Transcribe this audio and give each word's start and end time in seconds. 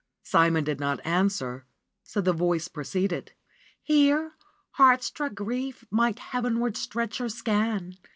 Simon 0.23 0.63
did 0.63 0.79
not 0.79 0.99
answer, 1.05 1.63
so 2.03 2.21
the 2.21 2.33
voice 2.33 2.67
pro 2.67 2.83
ceeded: 2.83 3.33
^'Here 3.87 4.31
heart 4.71 5.03
struck 5.03 5.35
Grief 5.35 5.85
might 5.91 6.17
heavenward 6.17 6.75
stretch 6.75 7.19
her 7.19 7.29
scan. 7.29 7.93